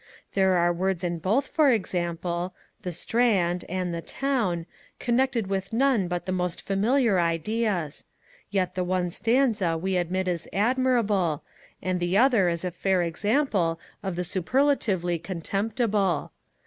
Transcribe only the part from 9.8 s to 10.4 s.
admit